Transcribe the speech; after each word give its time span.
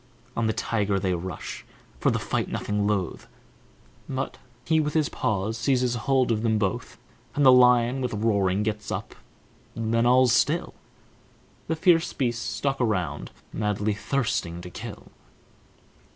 On 0.35 0.47
the 0.47 0.51
tiger 0.53 0.99
they 0.99 1.13
rush, 1.13 1.63
for 1.99 2.09
the 2.09 2.17
fight 2.17 2.47
nothing 2.47 2.87
loth, 2.87 3.27
But 4.09 4.39
he 4.65 4.79
with 4.79 4.95
his 4.95 5.09
paws 5.09 5.59
seizes 5.59 5.93
hold 5.93 6.31
of 6.31 6.41
them 6.41 6.57
both 6.57 6.97
And 7.35 7.45
the 7.45 7.51
lion, 7.51 8.01
with 8.01 8.15
roaring, 8.15 8.63
gets 8.63 8.89
up, 8.91 9.13
then 9.75 10.07
all's 10.07 10.33
still, 10.33 10.73
The 11.67 11.75
fierce 11.75 12.11
beasts 12.13 12.43
stalk 12.43 12.81
around, 12.81 13.29
madly 13.53 13.93
thirsting 13.93 14.59
to 14.61 14.71
kill. 14.71 15.11